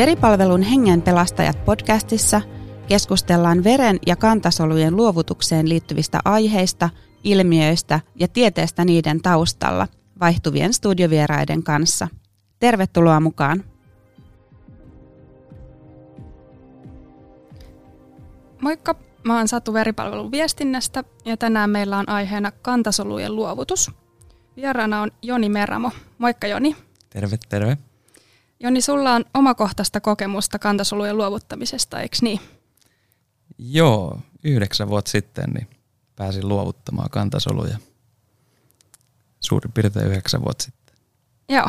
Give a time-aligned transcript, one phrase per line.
[0.00, 2.40] Veripalvelun Hengen pelastajat podcastissa
[2.88, 6.90] keskustellaan veren ja kantasolujen luovutukseen liittyvistä aiheista,
[7.24, 9.88] ilmiöistä ja tieteestä niiden taustalla
[10.20, 12.08] vaihtuvien studiovieraiden kanssa.
[12.58, 13.64] Tervetuloa mukaan!
[18.60, 18.94] Moikka,
[19.24, 23.90] mä oon Satu Veripalvelun viestinnästä ja tänään meillä on aiheena kantasolujen luovutus.
[24.56, 25.90] Vieraana on Joni Meramo.
[26.18, 26.76] Moikka Joni.
[27.10, 27.89] Terve, terve.
[28.60, 32.40] Joni, sulla on omakohtaista kokemusta kantasolujen luovuttamisesta, eikö niin?
[33.58, 35.68] Joo, yhdeksän vuotta sitten niin
[36.16, 37.78] pääsin luovuttamaan kantasoluja.
[39.40, 40.96] Suurin piirtein yhdeksän vuotta sitten.
[41.48, 41.68] Joo.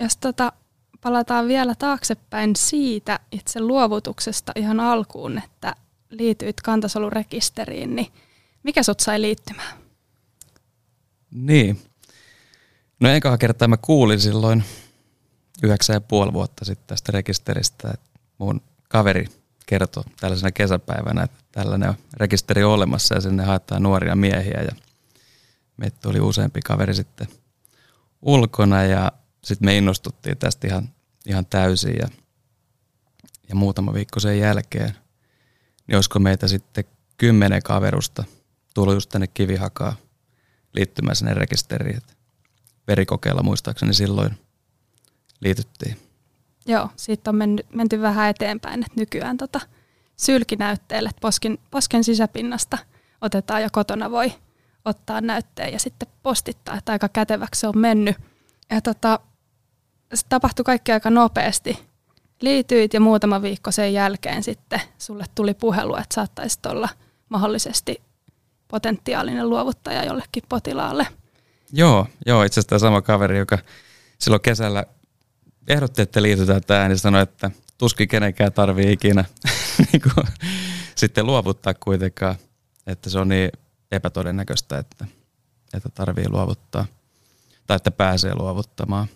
[0.00, 0.52] Jos tota,
[1.00, 5.74] palataan vielä taaksepäin siitä itse luovutuksesta ihan alkuun, että
[6.10, 8.12] liityit kantasolurekisteriin, niin
[8.62, 9.78] mikä sut sai liittymään?
[11.30, 11.80] Niin.
[13.00, 14.64] No enkä kertaa mä kuulin silloin
[15.62, 19.26] yhdeksän ja puoli vuotta sitten tästä rekisteristä, että mun kaveri
[19.66, 24.72] kertoi tällaisena kesäpäivänä, että tällainen rekisteri on olemassa ja sinne haetaan nuoria miehiä ja
[25.76, 27.28] meitä tuli useampi kaveri sitten
[28.22, 29.12] ulkona ja
[29.44, 30.88] sitten me innostuttiin tästä ihan,
[31.26, 32.08] ihan täysin ja,
[33.48, 34.94] ja muutama viikko sen jälkeen,
[35.86, 36.84] niin olisiko meitä sitten
[37.16, 38.24] kymmenen kaverusta
[38.74, 39.96] tullut just tänne Kivihakaa
[40.72, 42.02] liittymään sinne rekisteriin.
[42.88, 44.38] Verikokeilla muistaakseni silloin
[45.40, 45.96] liityttiin.
[46.66, 49.60] Joo, siitä on mennyt, menty vähän eteenpäin, että nykyään tota
[50.16, 52.78] sylkinäytteelle poskin, posken sisäpinnasta
[53.20, 54.32] otetaan ja kotona voi
[54.84, 58.16] ottaa näytteen ja sitten postittaa, että aika käteväksi se on mennyt.
[58.70, 59.20] Ja tota,
[60.14, 61.78] se tapahtui kaikki aika nopeasti.
[62.40, 66.88] Liityit ja muutama viikko sen jälkeen sitten sulle tuli puhelu, että saattaisit olla
[67.28, 68.02] mahdollisesti
[68.68, 71.06] potentiaalinen luovuttaja jollekin potilaalle.
[71.72, 73.58] Joo, joo itse asiassa tämä sama kaveri, joka
[74.18, 74.84] silloin kesällä
[75.68, 79.24] ehdotti, että liitytään tähän, niin sanoi, että tuskin kenenkään tarvii ikinä
[79.92, 80.02] niin
[80.94, 82.36] sitten luovuttaa kuitenkaan,
[82.86, 83.50] että se on niin
[83.90, 85.06] epätodennäköistä, että,
[85.74, 86.86] että tarvii luovuttaa
[87.66, 89.06] tai että pääsee luovuttamaan.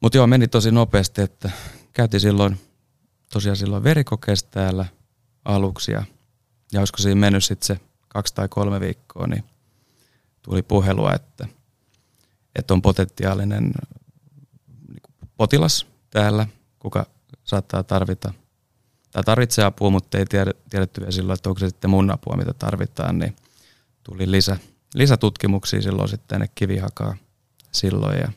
[0.00, 1.50] Mutta joo, meni tosi nopeasti, että
[1.92, 2.60] käytiin silloin
[3.32, 4.84] tosiaan silloin verikokeessa täällä
[5.44, 6.04] aluksi ja,
[6.72, 9.44] ja olisiko siinä mennyt sitten se kaksi tai kolme viikkoa, niin
[10.42, 11.48] tuli puhelua, että,
[12.54, 13.72] että on potentiaalinen
[15.38, 16.46] potilas täällä,
[16.78, 17.06] kuka
[17.44, 18.34] saattaa tarvita
[19.10, 20.24] tai tarvitsee apua, mutta ei
[20.70, 23.36] tiedetty vielä silloin, että onko se sitten mun apua, mitä tarvitaan, niin
[24.02, 24.56] tuli lisä,
[24.94, 27.16] lisätutkimuksia silloin sitten tänne kivihakaa
[27.72, 28.32] silloin ja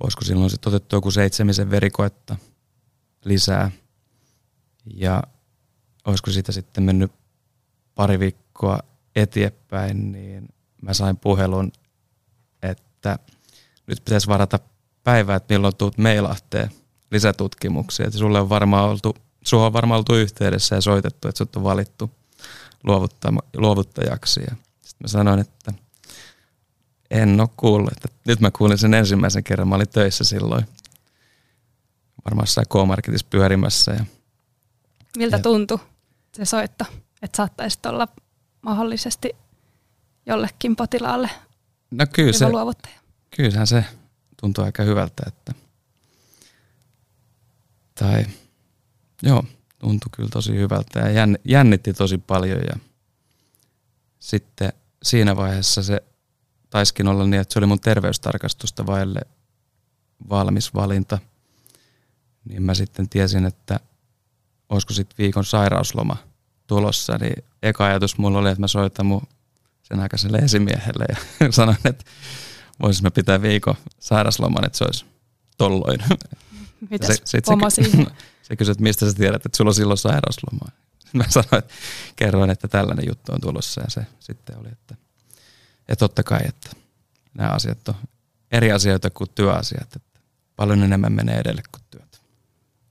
[0.00, 2.36] olisiko silloin sitten otettu joku seitsemisen verikoetta
[3.24, 3.70] lisää
[4.94, 5.22] ja
[6.04, 7.12] olisiko siitä sitten mennyt
[7.94, 8.78] pari viikkoa
[9.16, 10.48] eteenpäin, niin
[10.82, 11.72] mä sain puhelun,
[12.62, 13.18] että
[13.86, 14.58] nyt pitäisi varata
[15.04, 16.70] päivää, että milloin tuut meilahteen
[17.10, 18.06] lisätutkimuksia.
[18.06, 21.64] Että sulle on varmaan oltu, sulla on varmaan oltu yhteydessä ja soitettu, että sut on
[21.64, 22.10] valittu
[23.56, 24.40] luovuttajaksi.
[24.40, 25.72] Ja sitten mä sanoin, että
[27.10, 27.92] en ole kuullut.
[27.92, 29.68] Että nyt mä kuulin sen ensimmäisen kerran.
[29.68, 30.66] Mä olin töissä silloin.
[32.24, 33.92] Varmaan jossain K-Marketissa pyörimässä.
[33.92, 34.04] Ja,
[35.16, 35.78] Miltä ja, tuntui
[36.32, 36.84] se soitto,
[37.22, 38.08] että saattaisit olla
[38.62, 39.36] mahdollisesti
[40.26, 41.30] jollekin potilaalle
[41.90, 42.94] no kyllä se, luovuttaja?
[43.36, 43.84] Kyllähän se
[44.44, 45.54] tuntuu aika hyvältä, että
[47.94, 48.26] tai
[49.22, 49.44] joo,
[49.78, 52.76] tuntui kyllä tosi hyvältä ja jännitti tosi paljon ja
[54.18, 54.72] sitten
[55.02, 56.02] siinä vaiheessa se
[56.70, 59.20] taiskin olla niin, että se oli mun terveystarkastusta vaille
[60.28, 61.18] valmis valinta,
[62.44, 63.80] niin mä sitten tiesin, että
[64.68, 66.16] olisiko sitten viikon sairausloma
[66.66, 69.22] tulossa, niin eka ajatus mulla oli, että mä soitan mun
[69.82, 71.16] sen aikaiselle esimiehelle ja
[71.52, 72.04] sanoin, että
[72.82, 75.04] voisin mä pitää viikon sairasloman, että se olisi
[75.56, 76.00] tolloin.
[76.90, 77.40] Mitäs se, se,
[77.70, 78.06] se,
[78.42, 80.68] se kysyi, että mistä sä tiedät, että sulla on silloin sairausloma.
[81.12, 81.74] Mä sanoin, että
[82.16, 84.94] kerroin, että tällainen juttu on tulossa ja se sitten oli, että,
[85.78, 86.70] että totta kai, että
[87.34, 87.94] nämä asiat on
[88.52, 90.20] eri asioita kuin työasiat, että
[90.56, 92.20] paljon enemmän menee edelle kuin työt.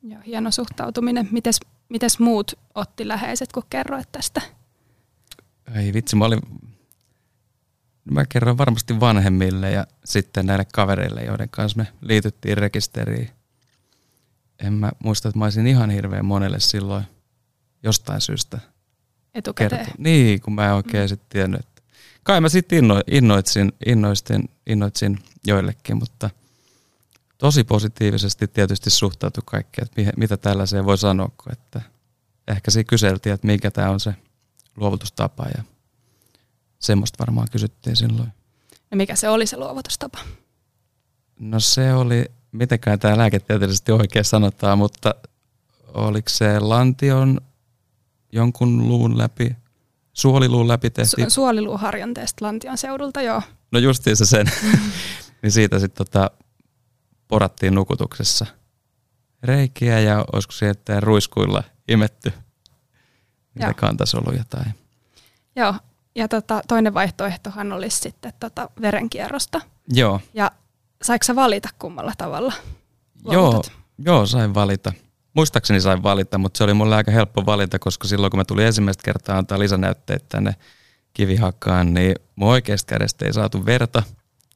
[0.04, 1.28] Joo, hieno suhtautuminen.
[1.32, 1.60] Mites,
[1.90, 4.42] mites muut otti läheiset, kun kerroit tästä?
[5.76, 6.42] Ei vitsi, mä olin
[8.12, 13.30] Mä kerron varmasti vanhemmille ja sitten näille kavereille, joiden kanssa me liityttiin rekisteriin.
[14.60, 17.04] En mä muista, että mä olisin ihan hirveän monelle silloin
[17.84, 18.60] jostain syystä
[19.34, 19.86] Etukäteen.
[19.86, 19.96] Kerto.
[19.98, 21.08] Niin, kun mä en oikein mm.
[21.08, 21.60] sitten tiennyt.
[21.60, 21.82] Että
[22.24, 26.30] kai mä sitten inno, innoitsin, innoistin, innoitsin joillekin, mutta
[27.38, 31.82] tosi positiivisesti tietysti suhtautui kaikki, että mitä tällaiseen voi sanoa, että
[32.48, 34.16] ehkä siinä kyseltiin, että mikä tämä on se
[34.76, 35.64] luovutustapa ja
[36.84, 38.34] Semmoista varmaan kysyttiin silloin.
[38.92, 40.20] Ja mikä se oli se luovutustapa?
[41.40, 45.16] No se oli mitenkään tämä lääketieteellisesti oikein sanotaan, mutta
[45.94, 47.42] oliko se lantion
[48.32, 49.56] jonkun luun läpi,
[50.14, 51.28] suoliluun läpi tehtiin?
[51.28, 53.42] Su- suoliluuharjanteesta lantion seudulta, joo.
[53.72, 54.52] No justiinsa sen.
[55.42, 56.32] niin siitä sitten tota,
[57.28, 58.46] porattiin nukutuksessa
[59.44, 62.34] reikiä ja olisiko sieltä ruiskuilla imetty
[63.56, 64.64] niitä kantasoluja tai...
[65.56, 65.74] Joo,
[66.16, 69.62] ja tota, toinen vaihtoehtohan olisi sitten tota verenkierrosta.
[69.88, 70.22] Joo.
[70.34, 70.52] Ja
[71.02, 72.54] saiko sä valita kummalla tavalla?
[73.32, 73.64] Joo,
[73.98, 74.94] joo, sain valita.
[75.34, 78.66] Muistaakseni sain valita, mutta se oli mulle aika helppo valita, koska silloin kun mä tulin
[78.66, 80.56] ensimmäistä kertaa antaa lisänäytteet tänne
[81.14, 84.04] kivihakkaan, niin mun oikeasta kädestä ei saatu verta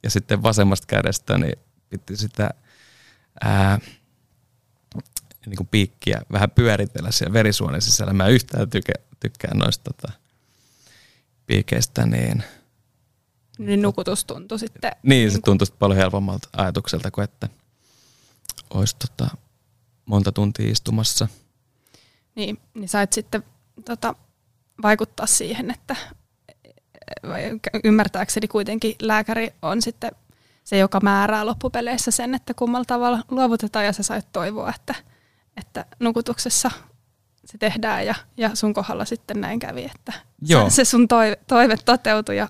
[0.04, 2.50] ja sitten vasemmasta kädestä niin piti sitä
[3.44, 3.80] ää,
[5.46, 8.14] niin kuin piikkiä vähän pyöritellä siellä verisuonen sisällä.
[8.14, 10.14] Mä yhtään tykä, tykkään noista tota,
[11.48, 12.44] piikeistä, niin...
[13.58, 14.92] Niin nukutus tuntui sitten...
[15.04, 17.50] Niin, se tuntui paljon helpommalta ajatukselta kuin että
[18.70, 19.38] olisi tota,
[20.06, 21.28] monta tuntia istumassa.
[22.36, 23.44] Niin, niin sait sitten
[23.86, 24.16] tota,
[24.82, 25.96] vaikuttaa siihen, että
[27.84, 30.12] ymmärtääkseni kuitenkin lääkäri on sitten
[30.64, 34.96] se, joka määrää loppupeleissä sen, että kummalla tavalla luovutetaan ja sä sait toivoa, että,
[35.58, 36.72] että nukutuksessa
[37.52, 40.70] se tehdään ja, ja sun kohdalla sitten näin kävi, että Joo.
[40.70, 42.50] Se, se sun toive, toive toteutui ja,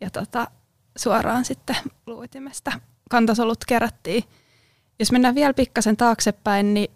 [0.00, 0.48] ja tota,
[0.96, 1.76] suoraan sitten
[2.06, 2.72] luuitimestä
[3.10, 4.24] kantasolut kerättiin.
[4.98, 6.90] Jos mennään vielä pikkasen taaksepäin, niin,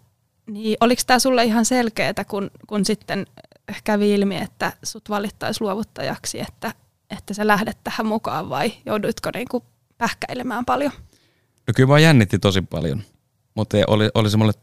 [0.47, 3.25] niin oliko tämä sulle ihan selkeää, kun, kun sitten
[3.83, 6.73] kävi ilmi, että sut valittaisi luovuttajaksi, että,
[7.09, 9.63] että sä lähdet tähän mukaan vai jouduitko niinku
[9.97, 10.91] pähkäilemään paljon?
[11.67, 13.03] No kyllä mä jännitti tosi paljon,
[13.55, 14.53] mutta oli, oli se mulle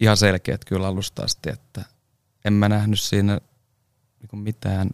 [0.00, 1.84] ihan selkeä, että kyllä alusta asti, että
[2.44, 3.40] en mä nähnyt siinä
[4.20, 4.90] niinku mitään,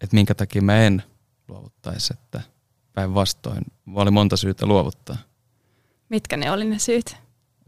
[0.00, 1.02] että minkä takia mä en
[1.48, 2.40] luovuttaisi, että
[2.92, 3.64] päinvastoin
[3.94, 5.16] oli monta syytä luovuttaa.
[6.08, 7.16] Mitkä ne oli ne syyt?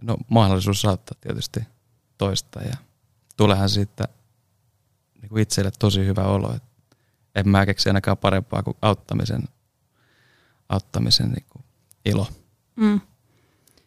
[0.02, 1.60] No mahdollisuus saattaa tietysti
[2.18, 2.76] toista ja
[3.36, 4.08] tulehan siitä
[5.22, 6.54] niin kuin itselle tosi hyvä olo.
[6.54, 6.68] Että
[7.34, 9.42] en mä keksi ainakaan parempaa kuin auttamisen,
[10.68, 11.64] auttamisen niin kuin
[12.04, 12.26] ilo.
[12.76, 13.00] Mm.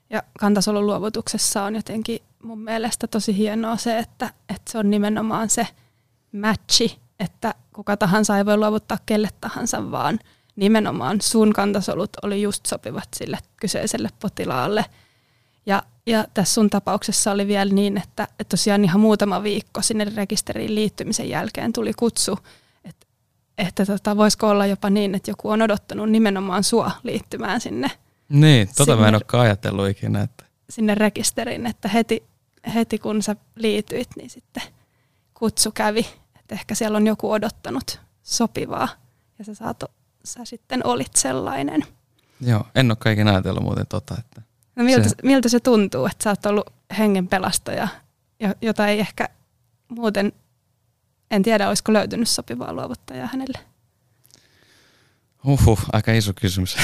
[0.09, 5.50] Ja kantasolun luovutuksessa on jotenkin mun mielestä tosi hienoa se, että, että se on nimenomaan
[5.50, 5.68] se
[6.31, 10.19] matchi, että kuka tahansa ei voi luovuttaa kelle tahansa, vaan
[10.56, 14.86] nimenomaan sun kantasolut oli just sopivat sille kyseiselle potilaalle.
[15.65, 20.12] Ja, ja tässä sun tapauksessa oli vielä niin, että, että tosiaan ihan muutama viikko sinne
[20.15, 22.39] rekisteriin liittymisen jälkeen tuli kutsu,
[22.86, 23.07] että,
[23.57, 27.91] että tota, voisiko olla jopa niin, että joku on odottanut nimenomaan sua liittymään sinne.
[28.30, 30.21] Niin, tota sinne, mä en olekaan ajatellut ikinä.
[30.21, 30.45] Että.
[30.69, 32.24] Sinne rekisteriin, että heti,
[32.73, 34.63] heti kun sä liityit, niin sitten
[35.33, 36.07] kutsu kävi.
[36.39, 38.89] Että ehkä siellä on joku odottanut sopivaa
[39.39, 39.83] ja sä, saat,
[40.23, 41.83] sä sitten olit sellainen.
[42.41, 44.41] Joo, en ole kaiken ajatellut muuten tota, että
[44.75, 47.88] No miltä se, miltä se tuntuu, että sä oot ollut hengen pelastaja,
[48.62, 49.29] jota ei ehkä
[49.88, 50.31] muuten,
[51.31, 53.59] en tiedä olisiko löytynyt sopivaa luovuttajaa hänelle?
[55.45, 56.77] Uhuh, aika iso kysymys.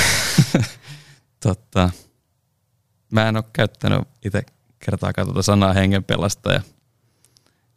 [1.44, 1.90] Totta.
[3.12, 4.44] Mä en ole käyttänyt itse
[4.86, 6.62] kertaakaan tuota sanaa hengenpelastaja.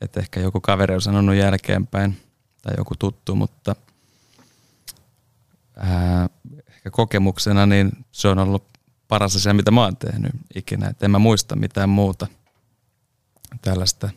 [0.01, 2.21] Että ehkä joku kaveri on sanonut jälkeenpäin
[2.62, 3.77] tai joku tuttu, mutta
[5.77, 6.29] ää,
[6.69, 8.65] ehkä kokemuksena niin se on ollut
[9.08, 10.89] paras asia, mitä mä oon tehnyt ikinä.
[10.89, 12.27] Et en mä muista mitään muuta
[13.63, 14.11] tällaista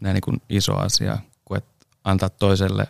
[0.00, 2.86] näin niin kuin iso asia kuin että antaa toiselle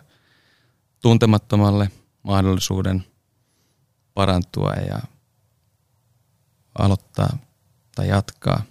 [1.01, 1.91] tuntemattomalle
[2.23, 3.05] mahdollisuuden
[4.13, 4.99] parantua ja
[6.79, 7.37] aloittaa
[7.95, 8.63] tai jatkaa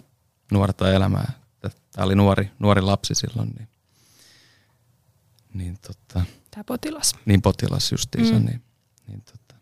[0.51, 1.31] nuorta elämää.
[1.61, 3.67] Tämä oli nuori, nuori lapsi silloin, niin,
[5.53, 7.15] niin tota, Tämä potilas.
[7.25, 8.45] Niin potilas justiinsa, mm.
[8.45, 8.61] niin,
[9.07, 9.55] niin tota,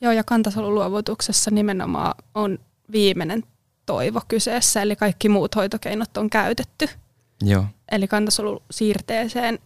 [0.00, 2.58] Joo, ja kantasoluluovutuksessa nimenomaan on
[2.92, 3.42] viimeinen
[3.86, 6.88] toivo kyseessä, eli kaikki muut hoitokeinot on käytetty.
[7.42, 7.66] Joo.
[7.90, 9.58] Eli kantasolun-siirteeseen,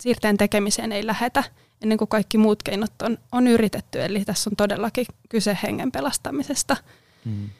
[0.00, 1.44] siirteen tekemiseen ei lähetä
[1.82, 4.02] ennen kuin kaikki muut keinot on, on yritetty.
[4.02, 6.76] Eli tässä on todellakin kyse hengen pelastamisesta.
[7.24, 7.50] Mm.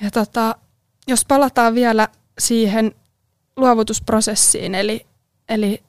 [0.00, 0.56] Ja tota,
[1.06, 2.08] jos palataan vielä
[2.38, 2.94] siihen
[3.56, 5.06] luovutusprosessiin, eli,
[5.48, 5.82] eli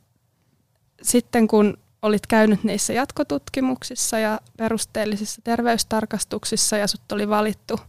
[1.02, 7.80] sitten kun olit käynyt niissä jatkotutkimuksissa ja perusteellisissa terveystarkastuksissa ja sut oli valittu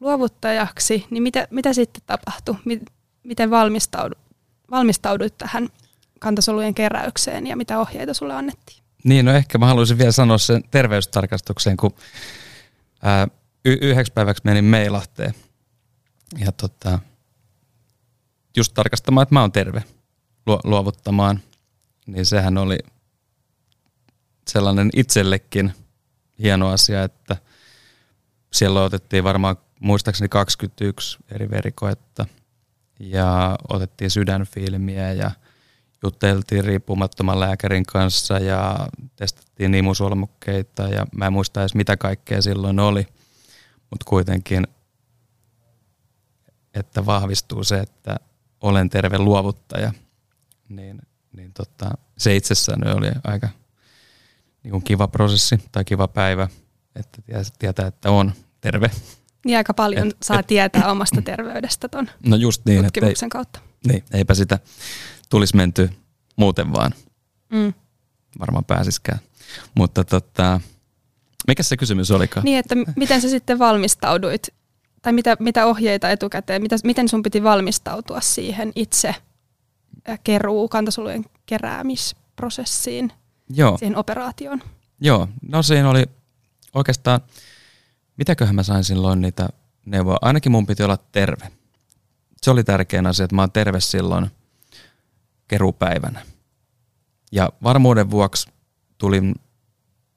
[0.00, 2.56] luovuttajaksi, niin mitä, mitä sitten tapahtui?
[3.22, 4.14] Miten valmistaudu,
[4.70, 5.68] valmistauduit tähän
[6.20, 8.84] kantasolujen keräykseen ja mitä ohjeita sulle annettiin?
[9.04, 11.94] Niin, no ehkä mä haluaisin vielä sanoa sen terveystarkastukseen, kun
[13.02, 13.28] ää,
[13.64, 15.34] y- yhdeksi päiväksi menin Meilahteen
[16.38, 16.98] ja tota,
[18.56, 19.84] just tarkastamaan, että mä oon terve
[20.64, 21.40] luovuttamaan,
[22.06, 22.78] niin sehän oli
[24.48, 25.72] sellainen itsellekin
[26.38, 27.36] hieno asia, että
[28.52, 32.26] siellä otettiin varmaan muistaakseni 21 eri verikoetta
[33.00, 35.30] ja otettiin sydänfilmiä ja
[36.02, 42.80] juteltiin riippumattoman lääkärin kanssa ja testattiin imusolmukkeita ja mä en muista edes mitä kaikkea silloin
[42.80, 43.06] oli,
[43.90, 44.66] mutta kuitenkin,
[46.74, 48.16] että vahvistuu se, että
[48.60, 49.92] olen terve luovuttaja,
[50.68, 51.02] niin,
[51.36, 53.48] niin tota, se itsessään oli aika
[54.62, 56.48] niin kuin kiva prosessi tai kiva päivä,
[56.96, 57.22] että
[57.58, 58.90] tietää, että on terve.
[59.44, 63.30] Niin aika paljon et, saa et, tietää omasta terveydestä tuon no just niin, tutkimuksen ei,
[63.30, 63.60] kautta.
[63.86, 64.58] Niin, eipä sitä
[65.30, 65.90] tulisi menty
[66.36, 66.94] muuten vaan.
[67.52, 67.72] Mm.
[68.38, 69.18] Varmaan pääsiskään.
[69.74, 70.60] Mutta tota,
[71.46, 72.44] mikä se kysymys olikaan?
[72.44, 74.48] Niin, että miten sä sitten valmistauduit,
[75.04, 79.14] tai mitä, mitä ohjeita etukäteen, mitä, miten sun piti valmistautua siihen itse
[80.24, 83.12] keruu, kantasolujen keräämisprosessiin,
[83.50, 83.78] Joo.
[83.78, 84.62] siihen operaatioon?
[85.00, 86.04] Joo, no siinä oli
[86.74, 87.20] oikeastaan,
[88.16, 89.48] mitäköhän mä sain silloin niitä
[89.86, 90.18] neuvoa.
[90.22, 91.52] Ainakin mun piti olla terve.
[92.42, 94.30] Se oli tärkein asia, että mä oon terve silloin
[95.48, 96.22] kerupäivänä.
[97.32, 98.50] Ja varmuuden vuoksi
[98.98, 99.34] tulin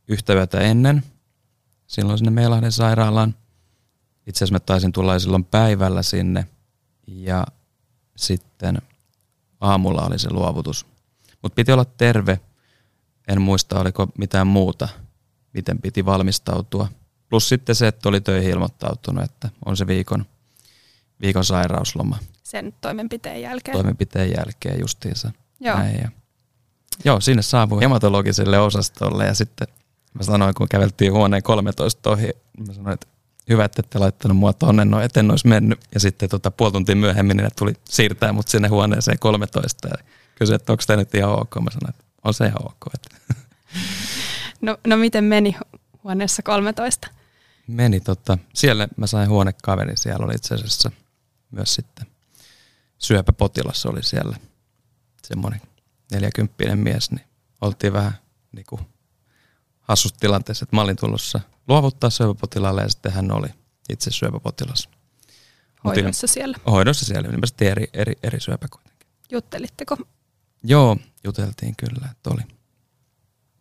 [0.08, 1.04] yhtä yötä ennen
[1.88, 3.36] silloin sinne Meilahden sairaalaan.
[4.28, 6.48] Itse asiassa mä taisin tulla silloin päivällä sinne
[7.08, 7.46] ja
[8.16, 8.82] sitten
[9.62, 10.86] aamulla oli se luovutus.
[11.42, 12.40] Mutta piti olla terve.
[13.28, 14.90] En muista, oliko mitään muuta,
[15.54, 16.88] miten piti valmistautua.
[17.30, 20.26] Plus sitten se, että oli töihin ilmoittautunut, että on se viikon,
[21.22, 22.18] viikon sairausloma.
[22.44, 23.78] Sen toimenpiteen jälkeen.
[23.78, 25.32] Toimenpiteen jälkeen justiinsa.
[25.60, 25.78] Joo.
[25.78, 26.12] Näin, ja
[27.06, 29.68] Joo, sinne saavui hematologiselle osastolle ja sitten
[30.14, 32.30] mä sanoin, kun käveltiin huoneen 13 ohi,
[32.68, 33.08] mä sanoin, että
[33.50, 35.80] hyvä, että ette laittanut mua tonne, no eten olisi mennyt.
[35.94, 39.96] Ja sitten tota, puoli tuntia myöhemmin niin tuli siirtää mut sinne huoneeseen 13 ja
[40.36, 41.56] kysyi, että onko tämä nyt ihan ok.
[41.56, 42.94] Mä sanoin, että on se ihan ok.
[44.62, 45.56] No, no miten meni
[46.04, 47.08] huoneessa 13?
[47.68, 50.92] Meni tota, siellä mä sain huonekaveri, siellä oli itse asiassa
[51.52, 52.08] myös sitten
[52.98, 54.38] syöpäpotilas oli siellä
[55.24, 55.62] semmoinen
[56.12, 57.26] 40 mies, niin
[57.62, 58.14] oltiin vähän
[58.52, 58.82] niin kuin
[59.88, 63.48] hassussa tilanteessa, että mä olin tulossa luovuttaa syöpäpotilaalle ja sitten hän oli
[63.90, 64.90] itse syöpäpotilas.
[65.84, 66.58] Hoidossa siellä?
[66.68, 69.08] Hoidossa siellä, ilmeisesti eri, eri, eri syöpä kuitenkin.
[69.32, 69.98] Juttelitteko?
[70.64, 72.42] Joo, juteltiin kyllä, että oli.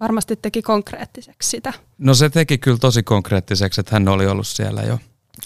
[0.00, 1.72] Varmasti teki konkreettiseksi sitä.
[1.98, 4.98] No se teki kyllä tosi konkreettiseksi, että hän oli ollut siellä jo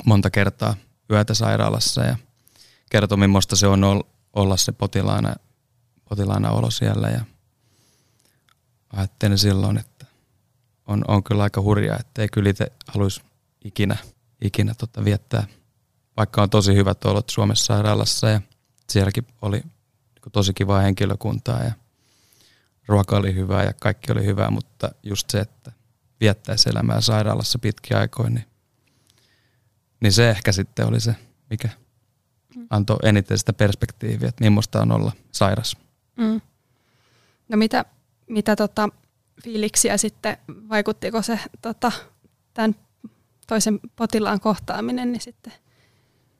[0.04, 0.74] monta kertaa
[1.10, 2.16] yötä sairaalassa ja
[2.90, 5.34] kertoi, millaista se on olla se potilaana
[6.10, 7.24] potilaana olo siellä ja
[8.92, 9.89] ajattelin silloin, että
[10.90, 13.22] on, on kyllä aika hurjaa, että ei kyllä itse haluaisi
[13.64, 13.96] ikinä,
[14.42, 15.46] ikinä tota viettää,
[16.16, 18.40] vaikka on tosi hyvät olot Suomessa sairaalassa ja
[18.88, 21.72] sielläkin oli niin tosi kivaa henkilökuntaa ja
[22.86, 25.72] ruoka oli hyvää ja kaikki oli hyvää, mutta just se, että
[26.20, 28.44] viettäisi elämää sairaalassa pitkiä aikoja, niin,
[30.00, 31.14] niin se ehkä sitten oli se,
[31.50, 31.68] mikä
[32.56, 32.66] mm.
[32.70, 35.76] antoi eniten sitä perspektiiviä, että millaista on olla sairas.
[36.16, 36.40] Mm.
[37.48, 37.84] No mitä,
[38.28, 38.88] mitä tota,
[39.44, 40.36] fiiliksiä sitten,
[40.68, 41.92] vaikuttiko se tota,
[42.54, 42.74] tämän
[43.46, 45.52] toisen potilaan kohtaaminen, niin sitten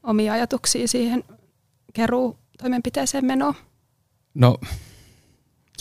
[0.03, 1.25] omia ajatuksia siihen
[1.93, 3.55] keruu toimenpiteeseen menoon?
[4.35, 4.59] No.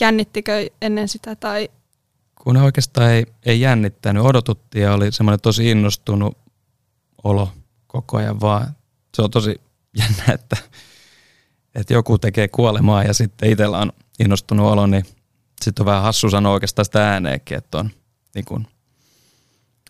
[0.00, 1.68] Jännittikö ennen sitä tai?
[2.34, 6.38] Kun oikeastaan ei, ei jännittänyt, odotuttiin ja oli semmoinen tosi innostunut
[7.24, 7.52] olo
[7.86, 8.76] koko ajan vaan.
[9.14, 9.60] Se on tosi
[9.96, 10.56] jännä, että
[11.74, 15.04] että joku tekee kuolemaa ja sitten itsellä on innostunut olo, niin
[15.62, 17.90] sitten on vähän hassu sanoa oikeastaan sitä ääneenkin, että on
[18.34, 18.66] niin kuin,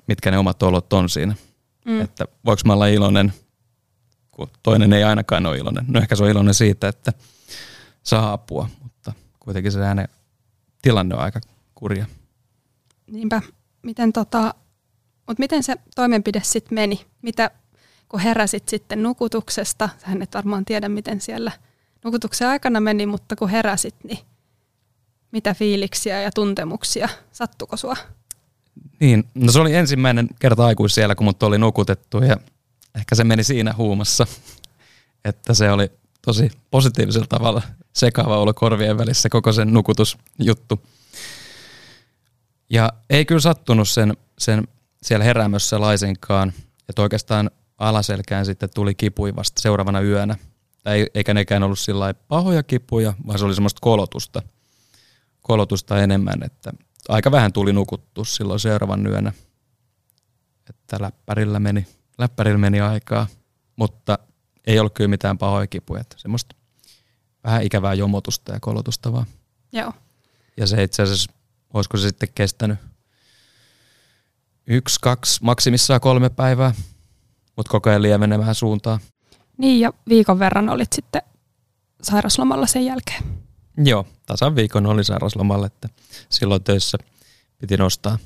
[0.06, 1.34] mitkä ne omat olot on siinä.
[1.84, 2.00] Mm.
[2.00, 3.32] Että voiko mä olla iloinen,
[4.30, 5.84] kun toinen ei ainakaan ole iloinen.
[5.88, 7.12] No ehkä se on iloinen siitä, että
[8.02, 10.08] saa apua, mutta kuitenkin se äänen
[10.82, 11.40] tilanne on aika
[11.74, 12.06] kurja.
[13.06, 13.42] Niinpä.
[13.82, 14.54] Miten, tota,
[15.28, 17.06] mut miten se toimenpide sitten meni?
[17.22, 17.50] Mitä,
[18.08, 21.52] kun heräsit sitten nukutuksesta, sähän et varmaan tiedä, miten siellä–
[22.04, 24.18] nukutuksen aikana meni, mutta kun heräsit, niin
[25.32, 27.96] mitä fiiliksiä ja tuntemuksia, sattuko sua?
[29.00, 32.36] Niin, no se oli ensimmäinen kerta aikuis siellä, kun mut oli nukutettu ja
[32.94, 34.26] ehkä se meni siinä huumassa,
[35.24, 40.80] että se oli tosi positiivisella tavalla sekaava olo korvien välissä koko sen nukutusjuttu.
[42.70, 44.68] Ja ei kyllä sattunut sen, sen
[45.02, 46.52] siellä heräämössä laisinkaan,
[46.88, 50.36] että oikeastaan alaselkään sitten tuli kipui vasta seuraavana yönä–
[50.86, 54.42] ei, eikä nekään ollut sillä pahoja kipuja, vaan se oli semmoista kolotusta,
[55.50, 56.72] kolotusta enemmän, että
[57.08, 59.32] aika vähän tuli nukuttu silloin seuraavan yönä,
[60.70, 61.86] että läppärillä meni,
[62.18, 63.26] läppärillä meni aikaa,
[63.76, 64.18] mutta
[64.66, 66.56] ei ollut kyllä mitään pahoja kipuja, että semmoista
[67.44, 69.26] vähän ikävää jomotusta ja kolotusta vaan.
[69.72, 69.92] Joo.
[70.56, 71.32] Ja se itse asiassa,
[71.74, 72.78] olisiko se sitten kestänyt
[74.66, 76.74] yksi, kaksi, maksimissaan kolme päivää,
[77.56, 79.00] mutta koko ajan lievenemään suuntaan.
[79.58, 81.22] Niin ja viikon verran olit sitten
[82.02, 83.49] sairaslomalla sen jälkeen.
[83.84, 85.88] Joo, tasan viikon oli sairauslomalla, että
[86.28, 86.98] silloin töissä
[87.58, 88.18] piti nostaa,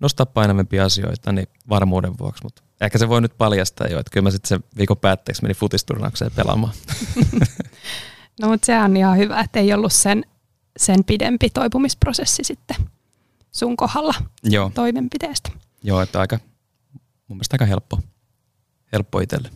[0.00, 4.24] nostaa painavempia asioita niin varmuuden vuoksi, mutta ehkä se voi nyt paljastaa jo, että kyllä
[4.24, 6.74] mä sitten sen viikon päätteeksi meni futisturnaukseen pelaamaan.
[8.40, 10.24] no mutta se on ihan hyvä, että ei ollut sen,
[10.76, 12.76] sen pidempi toipumisprosessi sitten
[13.52, 14.70] sun kohdalla Joo.
[14.74, 15.50] toimenpiteestä.
[15.82, 16.38] Joo, että aika,
[17.28, 17.98] mun mielestä aika helppo,
[18.92, 19.50] helppo itselle.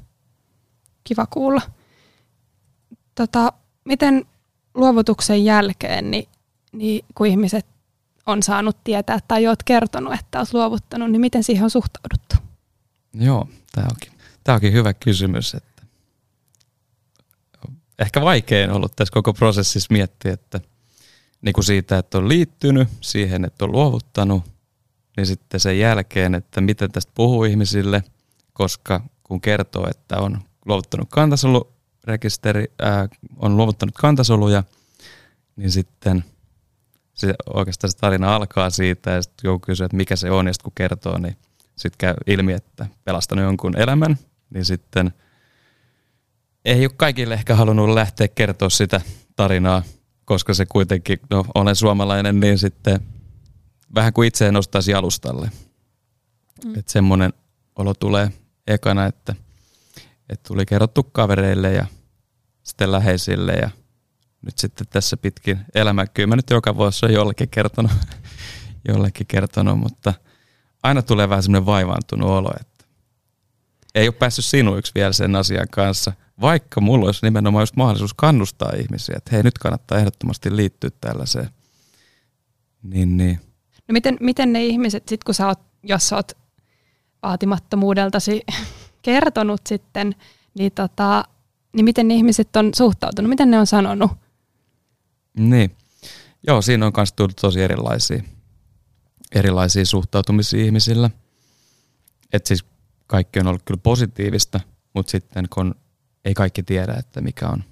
[1.04, 1.62] Kiva kuulla.
[3.14, 3.52] Tota,
[3.84, 4.26] miten
[4.74, 6.28] luovutuksen jälkeen, niin,
[6.72, 7.66] niin kun ihmiset
[8.26, 12.36] on saanut tietää tai olet kertonut, että olet luovuttanut, niin miten siihen on suhtauduttu?
[13.14, 14.12] Joo, tämä onkin,
[14.44, 15.54] tämä onkin hyvä kysymys.
[15.54, 15.82] Että
[17.98, 20.60] ehkä vaikein ollut tässä koko prosessissa miettiä, että
[21.42, 24.44] niin kuin siitä, että on liittynyt siihen, että on luovuttanut,
[25.16, 28.04] niin sitten sen jälkeen, että miten tästä puhuu ihmisille,
[28.52, 31.08] koska kun kertoo, että on luovuttanut
[32.04, 34.64] kantasolurekisteri, ää, on luovuttanut kantasoluja,
[35.56, 36.24] niin sitten
[37.14, 40.52] se, oikeastaan se tarina alkaa siitä ja sitten joku kysyy, että mikä se on ja
[40.52, 41.36] sitten kun kertoo, niin
[41.76, 44.18] sitten käy ilmi, että pelastanut jonkun elämän,
[44.50, 45.12] niin sitten
[46.64, 49.00] ei ole kaikille ehkä halunnut lähteä kertoa sitä
[49.36, 49.82] tarinaa,
[50.24, 53.00] koska se kuitenkin, no olen suomalainen, niin sitten
[53.94, 55.50] vähän kuin itse nostaisi alustalle.
[56.64, 56.78] Mm.
[56.78, 57.32] Että semmoinen
[57.76, 58.32] olo tulee
[58.66, 59.34] ekana, että,
[60.28, 61.86] että tuli kerrottu kavereille ja
[62.62, 63.70] sitten läheisille ja
[64.42, 66.06] nyt sitten tässä pitkin elämää.
[66.06, 67.92] Kyllä mä nyt joka vuosi on jollekin kertonut,
[68.88, 70.14] jollekin kertonut, mutta
[70.82, 72.84] aina tulee vähän semmoinen vaivaantunut olo, että
[73.94, 78.72] ei ole päässyt sinuiksi vielä sen asian kanssa, vaikka mulla olisi nimenomaan just mahdollisuus kannustaa
[78.76, 81.50] ihmisiä, että hei nyt kannattaa ehdottomasti liittyä tällaiseen.
[82.82, 83.40] Niin, niin.
[83.88, 86.32] No miten, miten ne ihmiset, sit kun sä oot, jos sä oot
[87.22, 88.42] vaatimattomuudeltasi
[89.04, 90.14] kertonut sitten,
[90.58, 91.24] niin, tota,
[91.72, 94.10] niin miten ihmiset on suhtautunut, miten ne on sanonut?
[95.38, 95.76] Niin.
[96.46, 98.22] Joo, siinä on myös tullut tosi erilaisia,
[99.34, 101.10] erilaisia suhtautumisia ihmisillä.
[102.32, 102.64] Että siis
[103.06, 104.60] kaikki on ollut kyllä positiivista,
[104.94, 105.74] mutta sitten kun
[106.24, 107.64] ei kaikki tiedä, että mikä on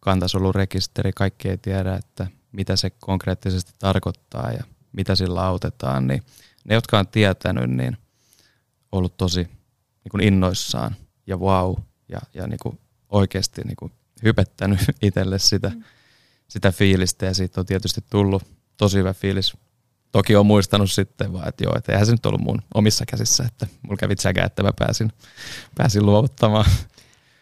[0.00, 6.22] kantasolurekisteri, kaikki ei tiedä, että mitä se konkreettisesti tarkoittaa ja mitä sillä autetaan, niin
[6.64, 7.96] ne, jotka on tietänyt, niin
[8.92, 9.48] ollut tosi
[10.04, 11.74] niin kuin innoissaan ja wow
[12.08, 15.82] ja, ja niin kuin oikeasti niin kuin hypettänyt itselle sitä, mm.
[16.48, 18.42] sitä fiilistä ja siitä on tietysti tullut
[18.76, 19.56] tosi hyvä fiilis.
[20.12, 23.44] Toki on muistanut sitten vaan, että joo, että eihän se nyt ollut mun omissa käsissä,
[23.44, 25.12] että mulla kävi tsäkä, että mä pääsin,
[25.74, 26.64] pääsin luovuttamaan.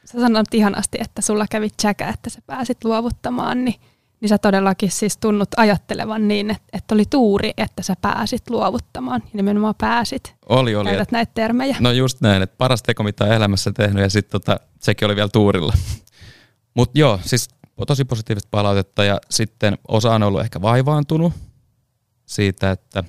[0.05, 3.81] Sä sanoit ihanasti, että sulla kävi tsäkä, että sä pääsit luovuttamaan, niin
[4.23, 9.23] niin sä todellakin siis tunnut ajattelevan niin, että, että oli tuuri, että sä pääsit luovuttamaan
[9.25, 10.35] ja nimenomaan pääsit.
[10.49, 10.89] Oli, oli.
[10.89, 11.77] Käytät näitä termejä.
[11.81, 15.17] No just näin, että paras teko, mitä on elämässä tehnyt ja sitten tota, sekin oli
[15.17, 15.73] vielä tuurilla.
[16.77, 17.49] Mutta joo, siis
[17.87, 21.33] tosi positiivista palautetta ja sitten osa on ollut ehkä vaivaantunut
[22.27, 23.05] siitä, että,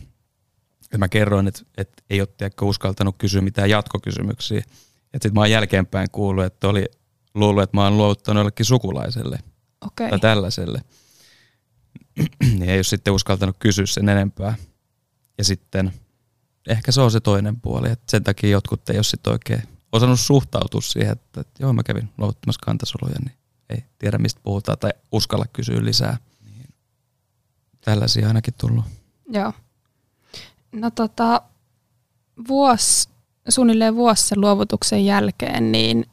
[0.81, 4.57] että mä kerroin, että, että ei ole uskaltanut kysyä mitään jatkokysymyksiä.
[4.57, 4.73] Että
[5.13, 6.85] sitten mä oon jälkeenpäin kuullut, että oli
[7.35, 9.39] luullut, että mä oon luovuttanut jollekin sukulaiselle
[9.85, 10.09] okay.
[10.09, 10.81] tai tällaiselle.
[12.41, 14.55] Niin ei ole sitten uskaltanut kysyä sen enempää.
[15.37, 15.93] Ja sitten
[16.67, 20.19] ehkä se on se toinen puoli, että sen takia jotkut ei ole sitten oikein osannut
[20.19, 23.37] suhtautua siihen, että, että joo mä kävin luovuttamassa kantasoluja, niin
[23.69, 26.17] ei tiedä mistä puhutaan tai uskalla kysyä lisää.
[26.45, 26.67] Niin
[27.81, 28.85] tällaisia ainakin tullut.
[29.29, 29.53] Joo.
[30.71, 31.41] No tota,
[32.47, 33.09] vuosi,
[33.49, 36.05] suunnilleen vuosi sen luovutuksen jälkeen, niin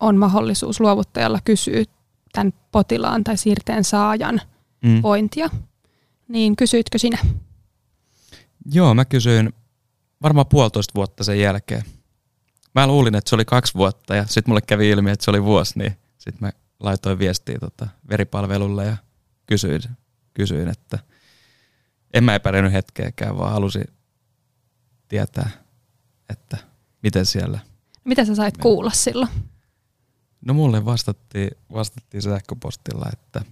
[0.00, 1.84] on mahdollisuus luovuttajalla kysyä
[2.32, 4.40] tämän potilaan tai siirteen saajan
[4.84, 5.02] mm.
[5.02, 5.50] vointia.
[6.28, 7.18] Niin kysyitkö sinä?
[8.72, 9.52] Joo, mä kysyin
[10.22, 11.82] varmaan puolitoista vuotta sen jälkeen.
[12.74, 15.44] Mä luulin, että se oli kaksi vuotta ja sitten mulle kävi ilmi, että se oli
[15.44, 18.96] vuosi, niin sitten mä laitoin viestiä tota veripalvelulle ja
[19.46, 19.82] kysyin,
[20.34, 20.98] kysyin, että
[22.14, 23.84] en mä epäröinyt hetkeäkään, vaan halusin
[25.08, 25.50] tietää,
[26.28, 26.56] että
[27.02, 27.58] miten siellä.
[28.04, 29.30] Mitä sä sait kuulla silloin?
[30.44, 33.44] No mulle vastattiin, vastattiin sähköpostilla, että,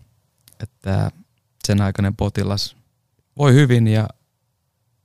[0.62, 1.10] että
[1.66, 2.76] sen aikainen potilas
[3.38, 4.08] voi hyvin ja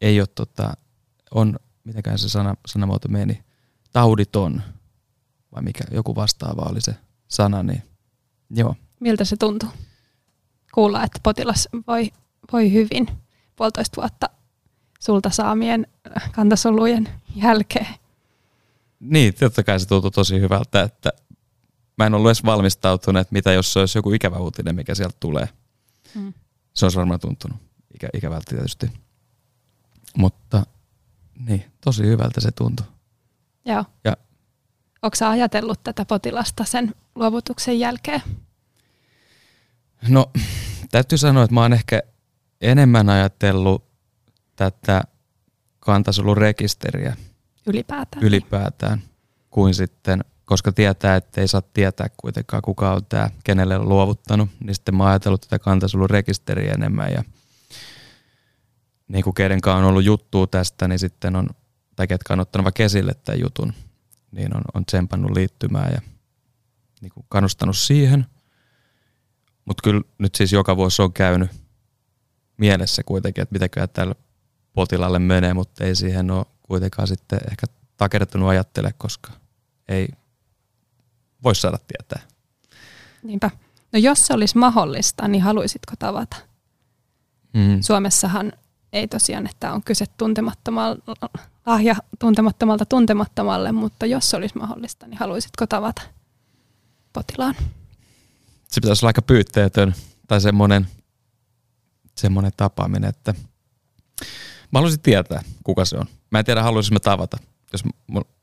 [0.01, 0.73] ei ole tota,
[1.31, 3.43] on, mitäkään se sana, sanamuoto meni,
[3.91, 4.61] tauditon,
[5.55, 6.95] vai mikä, joku vastaava oli se
[7.27, 7.83] sana, niin
[8.49, 8.75] joo.
[8.99, 9.69] Miltä se tuntuu
[10.73, 12.11] kuulla, että potilas voi,
[12.51, 13.07] voi hyvin
[13.55, 14.29] puolitoista vuotta
[14.99, 15.87] sulta saamien
[16.31, 17.87] kantasolujen jälkeen?
[18.99, 21.13] Niin, totta kai se tuntuu tosi hyvältä, että
[21.97, 25.17] mä en ollut edes valmistautunut, että mitä jos se olisi joku ikävä uutinen, mikä sieltä
[25.19, 25.49] tulee.
[26.15, 26.33] Mm.
[26.73, 27.57] Se olisi varmaan tuntunut
[27.95, 28.89] ikä, ikävältä tietysti.
[30.17, 30.65] Mutta
[31.47, 32.85] niin, tosi hyvältä se tuntui.
[33.65, 33.85] Joo.
[34.03, 34.17] Ja
[35.01, 38.21] Onko sä ajatellut tätä potilasta sen luovutuksen jälkeen?
[40.07, 40.31] No,
[40.91, 42.01] täytyy sanoa, että mä oon ehkä
[42.61, 43.85] enemmän ajatellut
[44.55, 45.03] tätä
[45.79, 47.17] kantasolurekisteriä
[47.65, 48.23] ylipäätään.
[48.23, 49.03] ylipäätään
[49.49, 54.49] kuin sitten, koska tietää, että ei saa tietää kuitenkaan kuka on tämä, kenelle on luovuttanut,
[54.63, 57.23] niin sitten mä oon ajatellut tätä kantasolurekisteriä enemmän ja
[59.07, 61.49] niin kuin kenenkaan on ollut juttua tästä, niin sitten on,
[61.95, 63.73] tai ketkä on ottanut vaikka esille tämän jutun,
[64.31, 66.01] niin on, on tsempannut liittymään ja
[67.01, 68.25] niin kuin kannustanut siihen.
[69.65, 71.51] Mutta kyllä nyt siis joka vuosi on käynyt
[72.57, 74.15] mielessä kuitenkin, että mitäköhän tällä
[74.73, 79.31] potilaalle menee, mutta ei siihen ole kuitenkaan sitten ehkä takertunut ajattele, koska
[79.87, 80.07] ei
[81.43, 82.21] voi saada tietää.
[83.23, 83.51] Niinpä.
[83.93, 86.35] No jos se olisi mahdollista, niin haluaisitko tavata?
[87.53, 87.81] Mm.
[87.81, 88.53] Suomessahan
[88.93, 91.29] ei tosiaan, että on kyse tuntemattomalta,
[91.65, 96.01] lahja tuntemattomalta tuntemattomalle, mutta jos se olisi mahdollista, niin haluaisitko tavata
[97.13, 97.55] potilaan?
[98.67, 99.95] Se pitäisi olla aika pyytteetön
[100.27, 100.87] tai semmoinen,
[102.17, 103.33] semmoinen tapaaminen, että
[104.71, 106.05] mä haluaisin tietää, kuka se on.
[106.31, 107.37] Mä en tiedä, haluaisin mä tavata.
[107.71, 107.83] Jos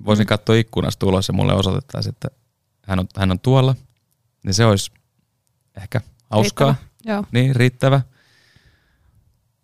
[0.04, 0.28] voisin mm.
[0.28, 2.28] katsoa ikkunasta ulos ja mulle osoitettaisiin, että
[2.90, 3.74] hän on, hän on tuolla,
[4.44, 4.92] niin se olisi
[5.76, 6.00] ehkä
[6.30, 6.68] hauskaa.
[6.68, 7.14] Riittävä.
[7.14, 7.24] Joo.
[7.32, 8.00] Niin, riittävä.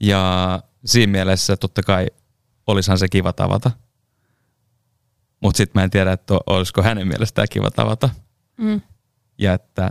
[0.00, 2.06] Ja siinä mielessä totta kai
[2.66, 3.70] olisihan se kiva tavata.
[5.40, 8.10] Mutta sitten mä en tiedä, että olisiko hänen mielestään kiva tavata.
[8.56, 8.80] Mm.
[9.38, 9.90] Ja että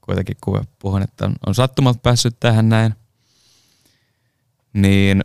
[0.00, 2.94] kuitenkin kun puhun, että on, on sattumalta päässyt tähän näin,
[4.72, 5.24] niin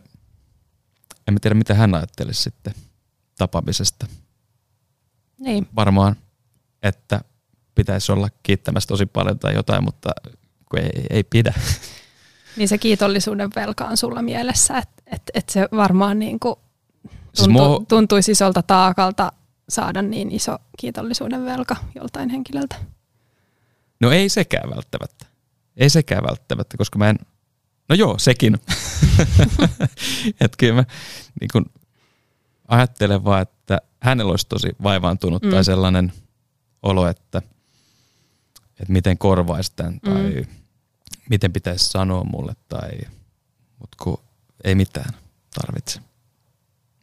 [1.28, 2.73] en mä tiedä, mitä hän ajattelisi sitten
[3.38, 4.08] tapaamisesta.
[5.39, 5.67] Niin.
[5.76, 6.15] Varmaan,
[6.84, 7.22] että
[7.76, 10.10] pitäisi olla kiittämässä tosi paljon tai jotain, mutta
[10.69, 11.54] kun ei, ei pidä.
[12.58, 16.56] Niin se kiitollisuuden velka on sulla mielessä, että et, et se varmaan niin kuin
[17.34, 19.32] Siis tuntu, mua- tuntuisi isolta taakalta
[19.69, 22.76] saada niin iso kiitollisuuden velka joltain henkilöltä.
[24.00, 25.26] No ei sekään välttämättä.
[25.78, 27.19] Ei sekään välttämättä, koska mä en...
[27.89, 28.58] No joo, sekin.
[30.41, 30.84] että kyllä mä
[31.41, 31.65] niin kun
[32.67, 35.50] ajattelen vaan, että hänellä olisi tosi vaivaantunut mm.
[35.50, 36.13] tai sellainen
[36.84, 37.41] olo, että,
[38.56, 40.46] että miten korvaisi tämän tai mm.
[41.30, 42.91] miten pitäisi sanoa mulle tai...
[43.80, 44.17] Mutta kun
[44.63, 45.13] ei mitään
[45.62, 46.00] tarvitse.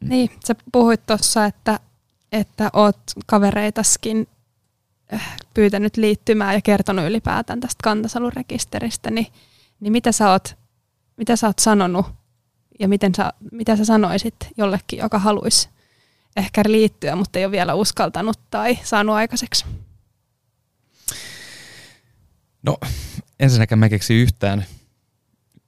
[0.00, 0.08] Mm.
[0.08, 1.80] Niin, sä puhuit tuossa, että,
[2.32, 4.28] että oot kavereitaskin
[5.12, 9.26] äh, pyytänyt liittymään ja kertonut ylipäätään tästä kantasalurekisteristä, niin,
[9.80, 10.56] niin mitä, sä oot,
[11.16, 12.06] mitä sä oot sanonut
[12.80, 15.68] ja miten sä, mitä sä sanoisit jollekin, joka haluaisi
[16.36, 19.64] ehkä liittyä, mutta ei ole vielä uskaltanut tai saanut aikaiseksi?
[22.62, 22.78] No
[23.40, 24.64] ensinnäkään mä en keksi yhtään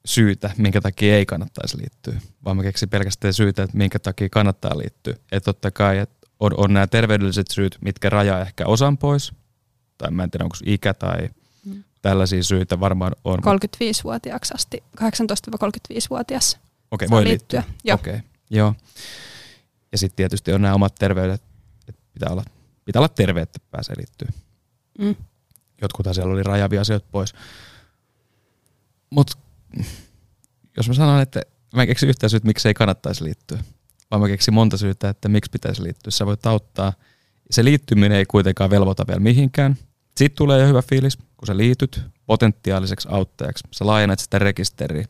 [0.05, 4.79] syytä, minkä takia ei kannattaisi liittyä, vaan mä keksin pelkästään syytä, että minkä takia kannattaa
[4.79, 5.15] liittyä.
[5.33, 9.33] Että totta kai, että on, on nämä terveydelliset syyt, mitkä rajaa ehkä osan pois,
[9.99, 11.29] tai mä en tiedä onko ikä tai
[11.65, 11.85] Mm.
[12.03, 13.39] tällaisia syitä varmaan on.
[13.39, 16.59] 35-vuotiaaksi asti, 18-35-vuotias
[16.91, 17.61] Okei, saa voi liittyä.
[17.61, 17.75] liittyä.
[17.85, 17.95] Joo.
[17.95, 18.21] Okei,
[18.51, 18.75] joo.
[19.93, 21.43] Ja sitten tietysti on nämä omat terveydet,
[21.89, 22.45] että pitää olla,
[22.85, 24.29] pitää olla terve, että pääsee liittyä.
[24.99, 25.15] Mm.
[25.83, 27.35] Jotkut siellä oli rajavia asioita pois.
[29.11, 29.39] Mutta
[30.77, 31.43] jos mä sanon, että
[31.75, 33.59] mä en keksi yhtään syytä, miksi ei kannattaisi liittyä,
[34.11, 36.11] vaan mä keksin monta syytä, että miksi pitäisi liittyä.
[36.11, 36.93] Sä voit auttaa.
[37.51, 39.77] Se liittyminen ei kuitenkaan velvoita vielä mihinkään.
[40.17, 43.65] Sitten tulee jo hyvä fiilis, kun sä liityt potentiaaliseksi auttajaksi.
[43.71, 45.05] Sä laajennat sitä rekisteriä.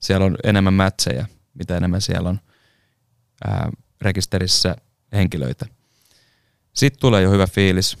[0.00, 2.40] Siellä on enemmän mätsejä, mitä enemmän siellä on
[3.44, 4.76] ää, rekisterissä
[5.12, 5.66] henkilöitä.
[6.72, 7.98] Sitten tulee jo hyvä fiilis.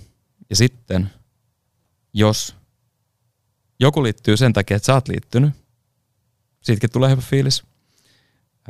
[0.50, 1.10] Ja sitten,
[2.12, 2.56] jos
[3.80, 5.54] joku liittyy sen takia, että sä oot liittynyt,
[6.60, 7.62] siitäkin tulee hyvä fiilis.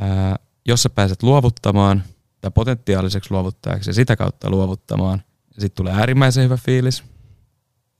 [0.00, 2.04] Ää, jos sä pääset luovuttamaan
[2.40, 7.04] tai potentiaaliseksi luovuttajaksi ja sitä kautta luovuttamaan, sitten tulee äärimmäisen hyvä fiilis.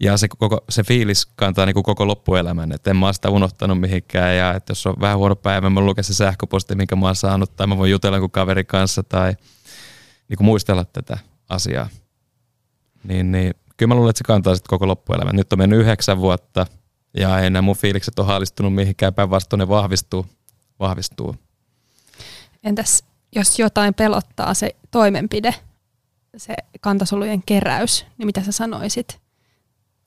[0.01, 3.81] Ja se, koko, se fiilis kantaa niin kuin koko loppuelämän, että en mä sitä unohtanut
[3.81, 7.17] mihinkään ja että jos on vähän huono päivä, mä lukea se sähköposti, minkä mä oon
[7.17, 9.37] saanut tai mä voin jutella jonkun kaverin kanssa tai
[10.29, 11.89] niin kuin muistella tätä asiaa.
[13.05, 15.37] Niin, niin kyllä mä luulen, että se kantaa sitten koko loppuelämän.
[15.37, 16.67] Nyt on mennyt yhdeksän vuotta
[17.17, 20.27] ja enää mun fiilikset ole haalistunut mihinkään, päinvastoin ne vahvistuu.
[20.81, 21.37] vahvistuu.
[22.65, 25.55] Entäs jos jotain pelottaa se toimenpide,
[26.37, 29.21] se kantasolujen keräys, niin mitä sä sanoisit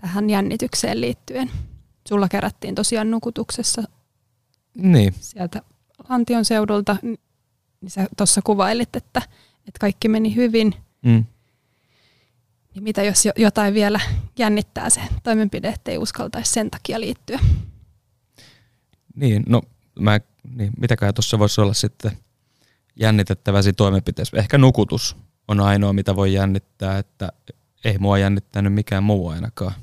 [0.04, 1.52] tähän jännitykseen liittyen?
[2.08, 3.84] Sulla kerättiin tosiaan nukutuksessa
[4.78, 5.62] Niin, sieltä
[6.10, 7.20] Lantion seudulta, niin
[7.88, 9.22] sä tuossa kuvailit, että,
[9.68, 10.76] että kaikki meni hyvin.
[11.06, 11.26] mm.
[12.76, 14.00] Niin mitä jos jo- jotain vielä
[14.40, 17.40] jännittää se toimenpide, ettei uskaltaisi sen takia liittyä?
[19.16, 19.62] Niin, no
[20.00, 20.20] mä,
[20.56, 22.18] niin, mitäkään tuossa voisi olla sitten
[22.96, 24.38] jännitettävä siinä toimenpiteessä.
[24.38, 27.30] Ehkä nukutus on ainoa, mitä voi jännittää, että
[27.86, 29.74] ei mua jännittänyt mikään muu ainakaan.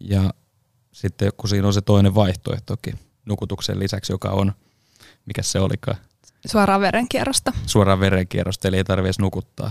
[0.00, 0.34] Ja
[0.92, 4.52] sitten kun siinä on se toinen vaihtoehtokin nukutuksen lisäksi, joka on,
[5.26, 5.96] mikä se olikaan?
[6.46, 7.52] Suoraan verenkierrosta.
[7.66, 9.70] Suoraan verenkierrosta, eli ei tarvitse nukuttaa.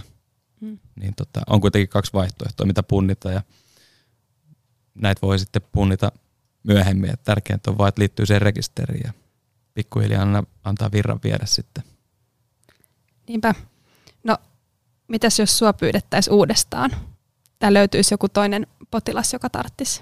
[0.61, 0.79] Hmm.
[0.95, 3.41] Niin tota, on kuitenkin kaksi vaihtoehtoa, mitä punnita ja
[4.95, 6.11] näitä voi sitten punnita
[6.63, 7.13] myöhemmin.
[7.13, 9.13] Et tärkeintä on vaan, että liittyy siihen rekisteriin ja
[9.73, 11.83] pikkuhiljaa antaa virran viedä sitten.
[13.27, 13.55] Niinpä.
[14.23, 14.37] No,
[15.07, 16.91] mitäs jos sua pyydettäisiin uudestaan?
[17.59, 20.01] Tää löytyisi joku toinen potilas, joka tarttisi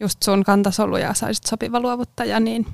[0.00, 2.66] just sun kantasoluja ja saisit sopiva luovuttaja, niin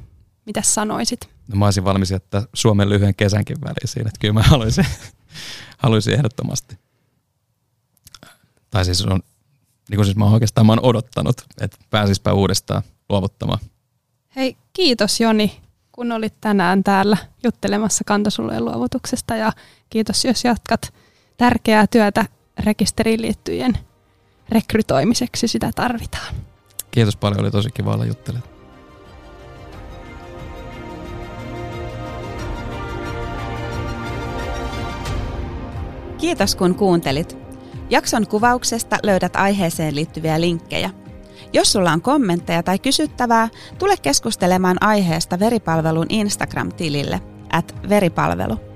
[0.46, 1.28] mitä sanoisit?
[1.48, 4.86] No mä olisin valmis jättää Suomen lyhyen kesänkin väliin siinä, että kyllä mä haluaisin,
[5.78, 6.78] haluaisin ehdottomasti.
[8.70, 9.20] Tai siis on,
[9.88, 13.58] niin kuin siis mä oon oikeastaan mä oon odottanut, että pääsispä uudestaan luovuttamaan.
[14.36, 15.60] Hei, kiitos Joni,
[15.92, 19.52] kun olit tänään täällä juttelemassa kantasolujen luovutuksesta ja
[19.90, 20.94] kiitos, jos jatkat
[21.36, 22.24] tärkeää työtä
[22.58, 23.78] rekisteriin liittyjen
[24.48, 26.34] rekrytoimiseksi, sitä tarvitaan.
[26.96, 28.50] Kiitos paljon, oli tosi kiva olla juttelemaan.
[36.18, 37.38] Kiitos kun kuuntelit.
[37.90, 40.90] Jakson kuvauksesta löydät aiheeseen liittyviä linkkejä.
[41.52, 47.20] Jos sulla on kommentteja tai kysyttävää, tule keskustelemaan aiheesta veripalvelun Instagram-tilille
[47.52, 48.75] at veripalvelu.